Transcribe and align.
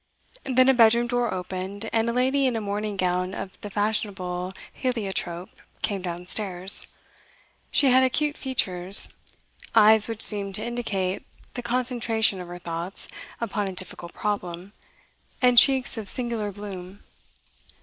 Then 0.45 0.67
a 0.67 0.73
bedroom 0.73 1.05
door 1.05 1.31
opened, 1.31 1.87
and 1.93 2.09
a 2.09 2.11
lady 2.11 2.47
in 2.47 2.55
a 2.55 2.59
morning 2.59 2.97
gown 2.97 3.35
of 3.35 3.61
the 3.61 3.69
fashionable 3.69 4.51
heliotrope 4.73 5.51
came 5.83 6.01
downstairs. 6.01 6.87
She 7.69 7.85
had 7.91 8.03
acute 8.03 8.35
features; 8.35 9.13
eyes 9.75 10.07
which 10.07 10.23
seemed 10.23 10.55
to 10.55 10.65
indicate 10.65 11.27
the 11.53 11.61
concentration 11.61 12.41
of 12.41 12.47
her 12.47 12.57
thoughts 12.57 13.09
upon 13.39 13.67
a 13.67 13.73
difficult 13.73 14.13
problem, 14.15 14.73
and 15.39 15.59
cheeks 15.59 15.99
of 15.99 16.09
singular 16.09 16.51
bloom. 16.51 17.03